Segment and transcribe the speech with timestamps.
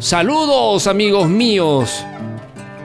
[0.00, 2.04] Saludos amigos míos.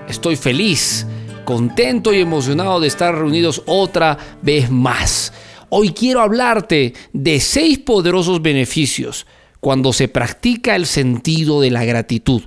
[0.09, 1.05] Estoy feliz,
[1.45, 5.31] contento y emocionado de estar reunidos otra vez más.
[5.70, 9.27] Hoy quiero hablarte de seis poderosos beneficios
[9.59, 12.41] cuando se practica el sentido de la gratitud.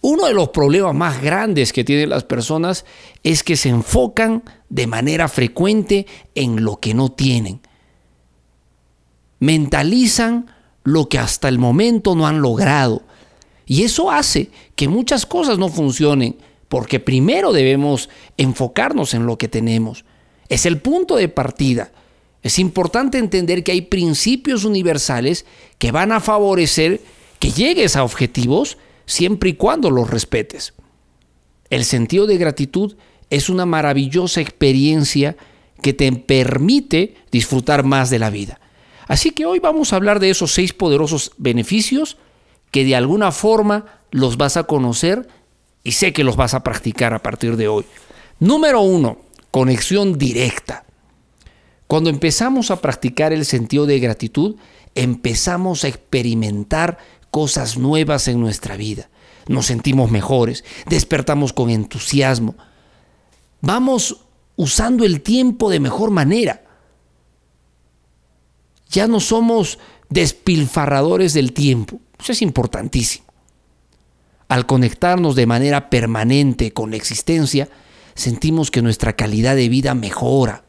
[0.00, 2.84] Uno de los problemas más grandes que tienen las personas
[3.24, 6.06] es que se enfocan de manera frecuente
[6.36, 7.62] en lo que no tienen.
[9.40, 10.46] Mentalizan
[10.84, 13.02] lo que hasta el momento no han logrado
[13.66, 16.36] y eso hace que muchas cosas no funcionen,
[16.68, 20.04] porque primero debemos enfocarnos en lo que tenemos.
[20.48, 21.92] Es el punto de partida.
[22.42, 25.46] Es importante entender que hay principios universales
[25.78, 27.00] que van a favorecer
[27.38, 30.74] que llegues a objetivos siempre y cuando los respetes.
[31.70, 32.96] El sentido de gratitud
[33.30, 35.36] es una maravillosa experiencia
[35.80, 38.60] que te permite disfrutar más de la vida.
[39.08, 42.16] Así que hoy vamos a hablar de esos seis poderosos beneficios
[42.72, 45.28] que de alguna forma los vas a conocer
[45.84, 47.84] y sé que los vas a practicar a partir de hoy.
[48.40, 49.18] Número uno,
[49.52, 50.84] conexión directa.
[51.86, 54.56] Cuando empezamos a practicar el sentido de gratitud,
[54.94, 56.98] empezamos a experimentar
[57.30, 59.10] cosas nuevas en nuestra vida.
[59.46, 62.54] Nos sentimos mejores, despertamos con entusiasmo.
[63.60, 64.24] Vamos
[64.56, 66.62] usando el tiempo de mejor manera.
[68.88, 69.78] Ya no somos
[70.08, 72.00] despilfarradores del tiempo.
[72.22, 73.24] Eso es importantísimo.
[74.46, 77.68] Al conectarnos de manera permanente con la existencia,
[78.14, 80.62] sentimos que nuestra calidad de vida mejora.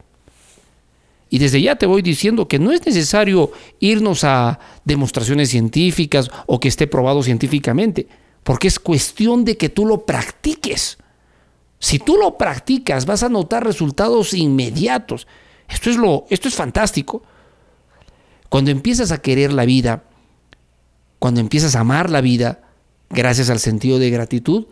[1.30, 6.60] Y desde ya te voy diciendo que no es necesario irnos a demostraciones científicas o
[6.60, 8.08] que esté probado científicamente,
[8.44, 10.98] porque es cuestión de que tú lo practiques.
[11.78, 15.28] Si tú lo practicas, vas a notar resultados inmediatos.
[15.68, 17.24] Esto es lo esto es fantástico.
[18.50, 20.04] Cuando empiezas a querer la vida,
[21.24, 22.60] cuando empiezas a amar la vida,
[23.10, 24.66] gracias al sentido de gratitud,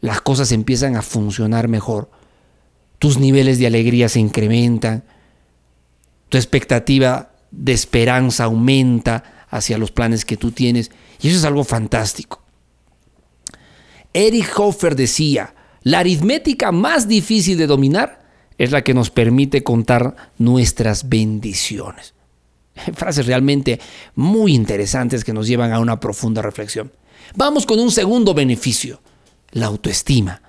[0.00, 2.08] las cosas empiezan a funcionar mejor.
[3.00, 5.02] Tus niveles de alegría se incrementan,
[6.28, 11.64] tu expectativa de esperanza aumenta hacia los planes que tú tienes, y eso es algo
[11.64, 12.40] fantástico.
[14.12, 18.24] Erich Hofer decía, la aritmética más difícil de dominar
[18.56, 22.14] es la que nos permite contar nuestras bendiciones.
[22.94, 23.80] Frases realmente
[24.14, 26.92] muy interesantes que nos llevan a una profunda reflexión.
[27.34, 29.00] Vamos con un segundo beneficio,
[29.52, 30.42] la autoestima.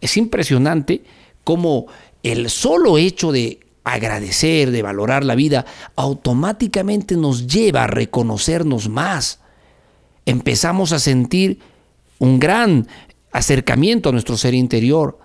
[0.00, 1.02] Es impresionante
[1.44, 1.86] cómo
[2.22, 5.64] el solo hecho de agradecer, de valorar la vida,
[5.96, 9.40] automáticamente nos lleva a reconocernos más.
[10.26, 11.60] Empezamos a sentir
[12.18, 12.86] un gran
[13.32, 15.18] acercamiento a nuestro ser interior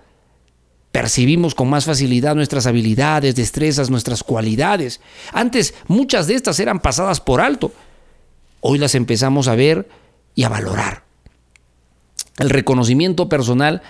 [0.93, 5.01] Percibimos con más facilidad nuestras habilidades, destrezas, nuestras cualidades.
[5.31, 7.71] Antes muchas de estas eran pasadas por alto.
[8.61, 9.89] Hoy las empezamos a ver
[10.35, 11.03] y a valorar.
[12.37, 13.81] El reconocimiento personal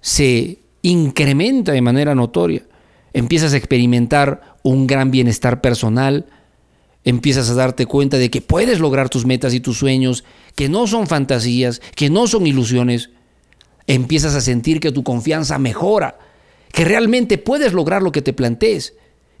[0.00, 2.64] se incrementa de manera notoria.
[3.12, 6.26] Empiezas a experimentar un gran bienestar personal,
[7.04, 10.24] empiezas a darte cuenta de que puedes lograr tus metas y tus sueños,
[10.56, 13.10] que no son fantasías, que no son ilusiones.
[13.86, 16.18] Empiezas a sentir que tu confianza mejora,
[16.72, 18.94] que realmente puedes lograr lo que te plantees,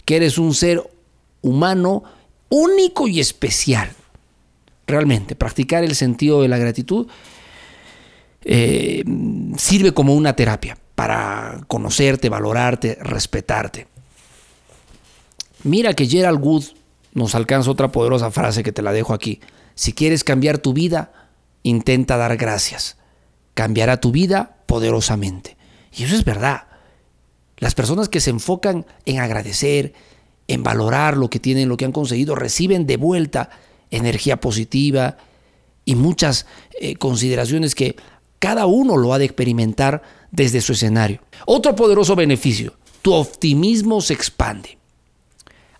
[0.04, 0.82] que eres un ser
[1.42, 2.02] humano
[2.48, 3.90] único y especial.
[4.86, 7.06] Realmente, practicar el sentido de la gratitud
[8.42, 9.04] eh,
[9.56, 13.86] sirve como una terapia para conocerte, valorarte, respetarte.
[15.62, 16.64] Mira que Gerald Wood
[17.12, 19.40] nos alcanza otra poderosa frase que te la dejo aquí.
[19.74, 21.12] Si quieres cambiar tu vida,
[21.62, 22.96] intenta dar gracias.
[23.54, 25.56] Cambiará tu vida poderosamente.
[25.92, 26.64] Y eso es verdad.
[27.60, 29.92] Las personas que se enfocan en agradecer,
[30.48, 33.50] en valorar lo que tienen, lo que han conseguido, reciben de vuelta
[33.90, 35.18] energía positiva
[35.84, 36.46] y muchas
[36.80, 37.96] eh, consideraciones que
[38.38, 41.20] cada uno lo ha de experimentar desde su escenario.
[41.46, 44.78] Otro poderoso beneficio, tu optimismo se expande.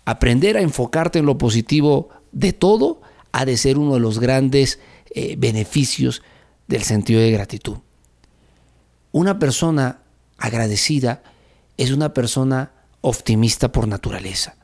[0.05, 3.01] Aprender a enfocarte en lo positivo de todo
[3.31, 4.79] ha de ser uno de los grandes
[5.15, 6.21] eh, beneficios
[6.67, 7.77] del sentido de gratitud.
[9.11, 10.01] Una persona
[10.37, 11.23] agradecida
[11.83, 14.55] es una persona optimista por naturaleza.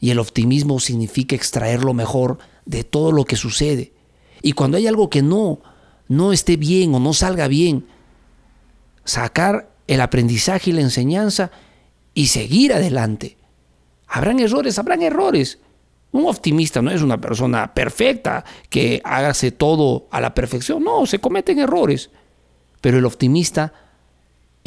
[0.00, 3.94] Y el optimismo significa extraer lo mejor de todo lo que sucede.
[4.42, 5.60] Y cuando hay algo que no,
[6.08, 7.86] no esté bien o no salga bien,
[9.04, 11.50] sacar el aprendizaje y la enseñanza
[12.12, 13.38] y seguir adelante.
[14.06, 15.58] Habrán errores, habrán errores.
[16.12, 20.84] Un optimista no es una persona perfecta que hágase todo a la perfección.
[20.84, 22.10] No, se cometen errores.
[22.82, 23.72] Pero el optimista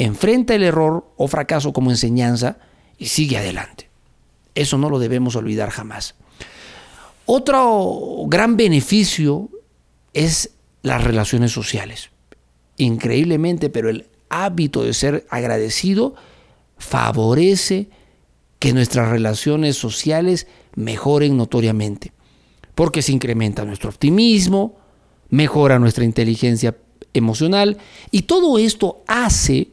[0.04, 2.58] enfrenta el error o fracaso como enseñanza
[2.98, 3.90] y sigue adelante.
[4.56, 6.16] Eso no lo debemos olvidar jamás.
[7.26, 9.50] Otro gran beneficio
[10.14, 10.52] es
[10.82, 12.10] las relaciones sociales.
[12.78, 16.16] Increíblemente, pero el hábito de ser agradecido
[16.78, 17.90] favorece
[18.58, 22.14] que nuestras relaciones sociales mejoren notoriamente,
[22.74, 24.78] porque se incrementa nuestro optimismo,
[25.30, 26.78] mejora nuestra inteligencia
[27.14, 27.78] emocional
[28.12, 29.70] y todo esto hace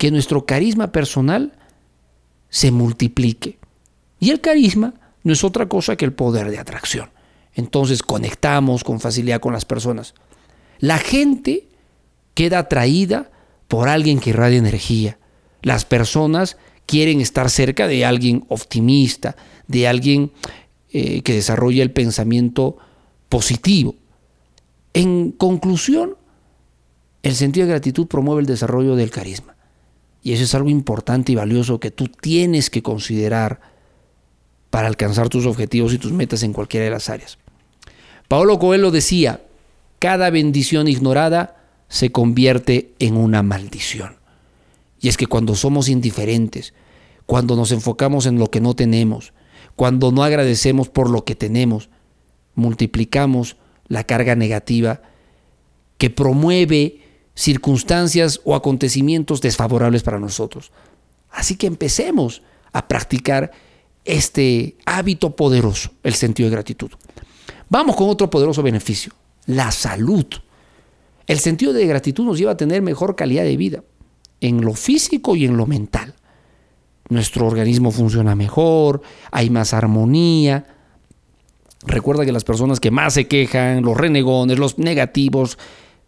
[0.00, 1.52] que nuestro carisma personal
[2.48, 3.58] se multiplique.
[4.18, 4.94] Y el carisma
[5.24, 7.10] no es otra cosa que el poder de atracción.
[7.52, 10.14] Entonces conectamos con facilidad con las personas.
[10.78, 11.68] La gente
[12.32, 13.30] queda atraída
[13.68, 15.18] por alguien que irradia energía.
[15.60, 16.56] Las personas
[16.86, 19.36] quieren estar cerca de alguien optimista,
[19.66, 20.32] de alguien
[20.92, 22.78] eh, que desarrolla el pensamiento
[23.28, 23.96] positivo.
[24.94, 26.16] En conclusión,
[27.22, 29.49] el sentido de gratitud promueve el desarrollo del carisma.
[30.22, 33.60] Y eso es algo importante y valioso que tú tienes que considerar
[34.70, 37.38] para alcanzar tus objetivos y tus metas en cualquiera de las áreas.
[38.28, 39.42] Paolo Coelho decía,
[39.98, 41.56] cada bendición ignorada
[41.88, 44.16] se convierte en una maldición.
[45.00, 46.74] Y es que cuando somos indiferentes,
[47.26, 49.32] cuando nos enfocamos en lo que no tenemos,
[49.74, 51.88] cuando no agradecemos por lo que tenemos,
[52.54, 53.56] multiplicamos
[53.88, 55.02] la carga negativa
[55.98, 56.99] que promueve
[57.40, 60.72] circunstancias o acontecimientos desfavorables para nosotros.
[61.30, 62.42] Así que empecemos
[62.72, 63.50] a practicar
[64.04, 66.90] este hábito poderoso, el sentido de gratitud.
[67.70, 69.14] Vamos con otro poderoso beneficio,
[69.46, 70.26] la salud.
[71.26, 73.84] El sentido de gratitud nos lleva a tener mejor calidad de vida,
[74.40, 76.14] en lo físico y en lo mental.
[77.08, 79.00] Nuestro organismo funciona mejor,
[79.30, 80.66] hay más armonía.
[81.86, 85.56] Recuerda que las personas que más se quejan, los renegones, los negativos,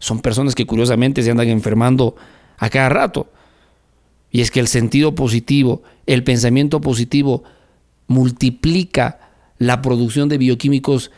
[0.03, 2.17] son personas que curiosamente se andan enfermando
[2.59, 3.31] a cada rato.
[4.33, 7.45] Y es que el sentido positivo, el pensamiento positivo,
[8.09, 11.13] multiplica la producción de bioquímicos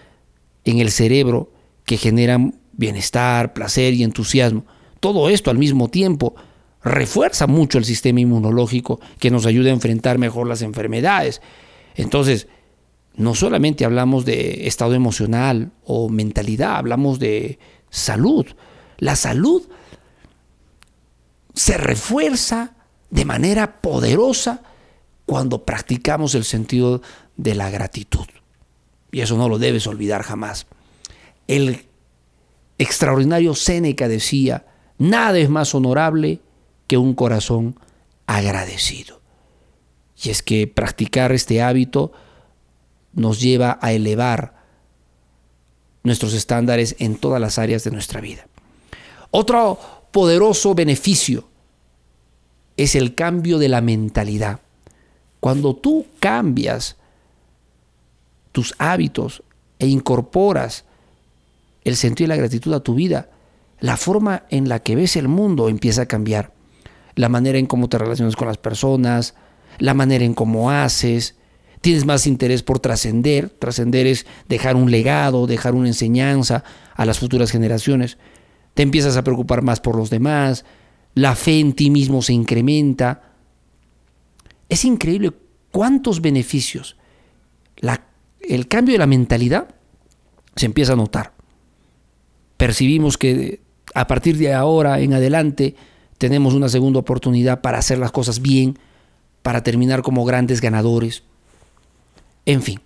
[0.66, 1.50] en el cerebro
[1.86, 4.66] que generan bienestar, placer y entusiasmo.
[5.00, 6.34] Todo esto al mismo tiempo
[6.82, 11.40] refuerza mucho el sistema inmunológico que nos ayuda a enfrentar mejor las enfermedades.
[11.94, 12.48] Entonces,
[13.16, 17.58] no solamente hablamos de estado emocional o mentalidad, hablamos de
[17.88, 18.44] salud.
[18.98, 19.62] La salud
[21.54, 22.74] se refuerza
[23.10, 24.62] de manera poderosa
[25.26, 27.00] cuando practicamos el sentido
[27.36, 28.26] de la gratitud.
[29.12, 30.66] Y eso no lo debes olvidar jamás.
[31.46, 31.86] El
[32.78, 34.66] extraordinario Séneca decía,
[34.98, 36.40] nada es más honorable
[36.86, 37.78] que un corazón
[38.26, 39.20] agradecido.
[40.22, 42.12] Y es que practicar este hábito
[43.12, 44.64] nos lleva a elevar
[46.02, 48.46] nuestros estándares en todas las áreas de nuestra vida.
[49.36, 49.80] Otro
[50.12, 51.48] poderoso beneficio
[52.76, 54.60] es el cambio de la mentalidad.
[55.40, 56.96] Cuando tú cambias
[58.52, 59.42] tus hábitos
[59.80, 60.84] e incorporas
[61.82, 63.28] el sentido de la gratitud a tu vida,
[63.80, 66.52] la forma en la que ves el mundo empieza a cambiar.
[67.16, 69.34] La manera en cómo te relacionas con las personas,
[69.80, 71.34] la manera en cómo haces,
[71.80, 73.50] tienes más interés por trascender.
[73.50, 76.62] Trascender es dejar un legado, dejar una enseñanza
[76.94, 78.16] a las futuras generaciones
[78.74, 80.64] te empiezas a preocupar más por los demás,
[81.14, 83.32] la fe en ti mismo se incrementa.
[84.68, 85.32] Es increíble
[85.70, 86.96] cuántos beneficios
[88.48, 89.68] el cambio de la mentalidad
[90.56, 91.32] se empieza a notar.
[92.56, 93.60] Percibimos que
[93.94, 95.74] a partir de ahora en adelante
[96.18, 98.78] tenemos una segunda oportunidad para hacer las cosas bien,
[99.42, 101.24] para terminar como grandes ganadores.
[102.46, 102.80] En fin,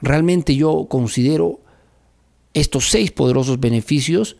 [0.00, 1.60] realmente yo considero
[2.54, 4.36] estos seis poderosos beneficios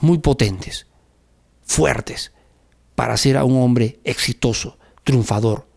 [0.00, 0.86] muy potentes,
[1.62, 2.32] fuertes,
[2.94, 5.68] para ser a un hombre exitoso, triunfador.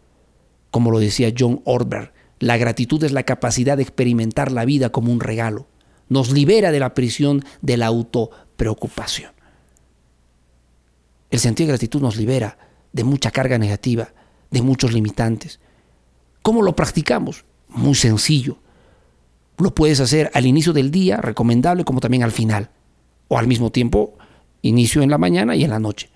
[0.72, 5.12] Como lo decía John Ortberg, la gratitud es la capacidad de experimentar la vida como
[5.12, 5.68] un regalo.
[6.10, 9.32] Nos libera de la prisión de la autopreocupación.
[11.30, 12.58] El sentido de gratitud nos libera
[12.92, 14.14] de mucha carga negativa,
[14.50, 15.60] de muchos limitantes.
[16.42, 17.46] ¿Cómo lo practicamos?
[17.70, 18.58] Muy sencillo.
[19.58, 22.72] Lo puedes hacer al inicio del día, recomendable, como también al final
[23.32, 24.18] o al mismo tiempo
[24.62, 26.10] inicio en la mañana y en la noche.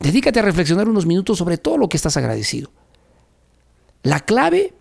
[0.00, 2.70] Dedícate a reflexionar unos minutos sobre todo lo que estás agradecido.
[4.02, 4.74] La clave,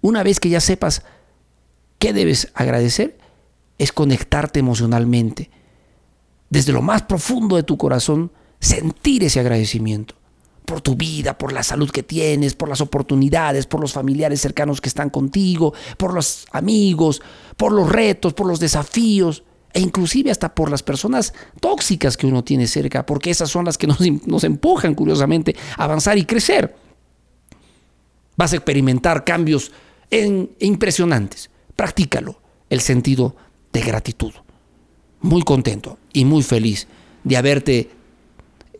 [0.00, 1.02] una vez que ya sepas
[1.98, 3.18] qué debes agradecer,
[3.78, 5.50] es conectarte emocionalmente.
[6.50, 10.14] Desde lo más profundo de tu corazón, sentir ese agradecimiento
[10.64, 14.80] por tu vida, por la salud que tienes, por las oportunidades, por los familiares cercanos
[14.80, 17.22] que están contigo, por los amigos,
[17.56, 19.42] por los retos, por los desafíos
[19.72, 23.78] e inclusive hasta por las personas tóxicas que uno tiene cerca, porque esas son las
[23.78, 26.74] que nos, nos empujan curiosamente a avanzar y crecer.
[28.36, 29.72] Vas a experimentar cambios
[30.60, 31.50] impresionantes.
[31.74, 33.36] Practícalo, el sentido
[33.72, 34.32] de gratitud.
[35.20, 36.86] muy contento y muy feliz
[37.24, 37.90] de haberte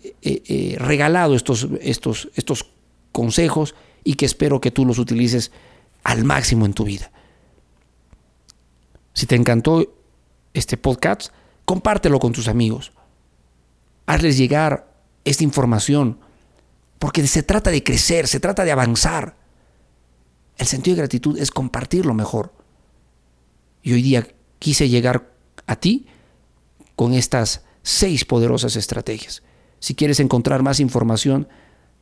[0.02, 2.71] eh, eh, regalado estos, estos, estos
[3.11, 3.75] consejos
[4.05, 5.50] y que espero que tú los utilices
[6.05, 7.11] al máximo en tu vida.
[9.12, 9.95] Si te encantó
[10.56, 11.32] este podcast,
[11.64, 12.92] compártelo con tus amigos.
[14.06, 14.92] Hazles llegar
[15.25, 16.18] esta información,
[16.98, 19.36] porque se trata de crecer, se trata de avanzar.
[20.56, 22.54] El sentido de gratitud es compartir lo mejor.
[23.82, 24.26] Y hoy día
[24.58, 25.30] quise llegar
[25.66, 26.06] a ti
[26.94, 29.42] con estas seis poderosas estrategias.
[29.78, 31.48] Si quieres encontrar más información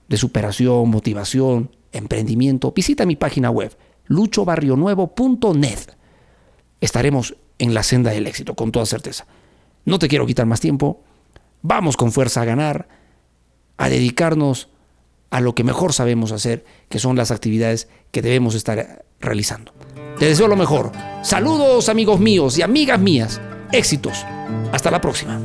[0.08, 5.78] de superación, motivación, emprendimiento, visita mi página web luchobarrionuevo.net.
[6.80, 9.26] Estaremos en la senda del éxito, con toda certeza.
[9.84, 11.02] No te quiero quitar más tiempo.
[11.62, 12.88] Vamos con fuerza a ganar,
[13.76, 14.68] a dedicarnos
[15.30, 19.73] a lo que mejor sabemos hacer, que son las actividades que debemos estar realizando.
[20.18, 20.92] Te deseo lo mejor.
[21.23, 23.40] Saludos amigos míos y amigas mías.
[23.73, 24.25] Éxitos.
[24.73, 25.40] Hasta la próxima.